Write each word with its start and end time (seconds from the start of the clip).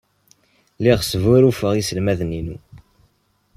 Lliɣ 0.77 0.99
sbuṛṛufeɣ 1.03 1.71
iselmaden-inu. 1.75 2.57